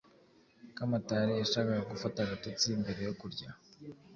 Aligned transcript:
Kamatari 0.77 1.31
yashakaga 1.41 1.89
gufata 1.91 2.17
agatotsi 2.21 2.65
mbere 2.81 2.99
yo 3.07 3.13
kurya. 3.21 3.49